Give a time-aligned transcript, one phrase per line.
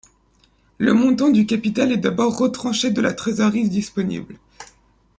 [0.79, 4.39] Le montant du capital est d'abord retranché de la trésorerie disponible.